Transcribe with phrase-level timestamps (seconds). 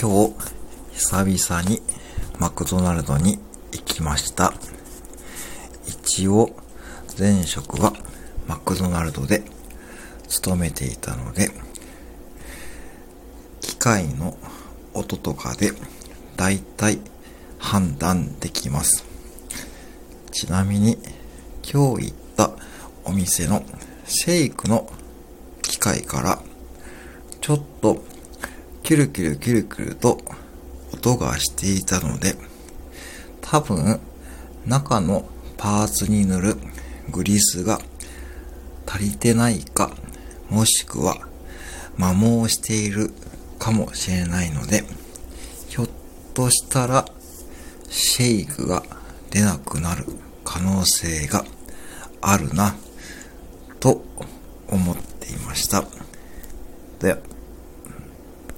[0.00, 0.34] 今日、
[0.92, 1.82] 久々に
[2.38, 3.40] マクドナルドに
[3.72, 4.54] 行きました。
[5.88, 6.50] 一応、
[7.18, 7.92] 前職は
[8.46, 9.42] マクドナルドで
[10.28, 11.50] 勤めていたので、
[13.60, 14.38] 機械の
[14.94, 15.72] 音とかで
[16.36, 17.00] だいたい
[17.58, 19.04] 判断できます。
[20.30, 20.96] ちなみに
[21.64, 22.52] 今日行った
[23.04, 23.64] お店の
[24.04, 24.88] シェイクの
[25.62, 26.40] 機械から
[27.40, 28.04] ちょっと
[28.88, 30.18] キュルキュルキュルキュルと
[30.94, 32.36] 音がしていたので
[33.42, 34.00] 多分
[34.64, 36.56] 中のパーツに塗る
[37.10, 37.80] グリスが
[38.86, 39.90] 足りてないか
[40.48, 41.16] もしくは
[41.98, 43.10] 摩耗している
[43.58, 44.84] かもしれないので
[45.68, 45.88] ひょっ
[46.32, 47.04] としたら
[47.90, 48.82] シェイクが
[49.30, 50.06] 出なくなる
[50.44, 51.44] 可能性が
[52.22, 52.74] あるな
[53.80, 54.02] と
[54.66, 55.84] 思っていました。
[57.00, 57.37] で